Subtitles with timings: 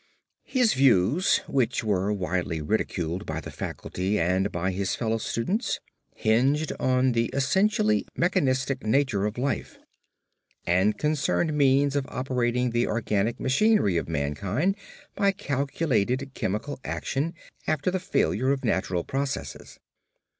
[0.47, 5.79] His views, which were widely ridiculed by the faculty and his fellow students,
[6.15, 9.77] hinged on the essentially mechanistic nature of life;
[10.65, 14.75] and concerned means for operating the organic machinery of mankind
[15.13, 17.35] by calculated chemical action
[17.67, 19.77] after the failure of natural processes.